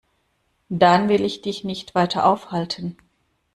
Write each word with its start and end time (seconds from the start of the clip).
Dann 0.71 1.09
will 1.09 1.23
ich 1.23 1.43
dich 1.43 1.63
nicht 1.63 1.93
weiter 1.93 2.25
aufhalten. 2.25 2.97